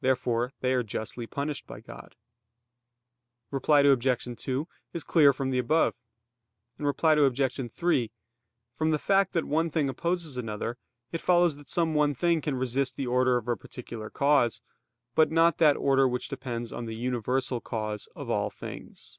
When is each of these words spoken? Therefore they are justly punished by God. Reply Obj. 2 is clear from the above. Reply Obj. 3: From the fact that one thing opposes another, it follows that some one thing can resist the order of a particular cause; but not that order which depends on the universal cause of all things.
Therefore 0.00 0.52
they 0.60 0.74
are 0.74 0.84
justly 0.84 1.26
punished 1.26 1.66
by 1.66 1.80
God. 1.80 2.14
Reply 3.50 3.80
Obj. 3.80 4.36
2 4.40 4.68
is 4.92 5.02
clear 5.02 5.32
from 5.32 5.50
the 5.50 5.58
above. 5.58 5.96
Reply 6.78 7.14
Obj. 7.14 7.72
3: 7.72 8.12
From 8.76 8.92
the 8.92 8.98
fact 9.00 9.32
that 9.32 9.44
one 9.44 9.68
thing 9.68 9.88
opposes 9.88 10.36
another, 10.36 10.78
it 11.10 11.20
follows 11.20 11.56
that 11.56 11.66
some 11.66 11.94
one 11.94 12.14
thing 12.14 12.40
can 12.40 12.54
resist 12.54 12.94
the 12.94 13.08
order 13.08 13.36
of 13.36 13.48
a 13.48 13.56
particular 13.56 14.08
cause; 14.08 14.62
but 15.16 15.32
not 15.32 15.58
that 15.58 15.76
order 15.76 16.06
which 16.06 16.28
depends 16.28 16.72
on 16.72 16.84
the 16.86 16.94
universal 16.94 17.60
cause 17.60 18.08
of 18.14 18.30
all 18.30 18.50
things. 18.50 19.18